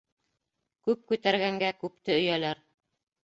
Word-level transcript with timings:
Күп 0.87 1.03
күтәргәнгә 1.11 1.69
күпте 1.83 2.17
өйәләр. 2.17 2.63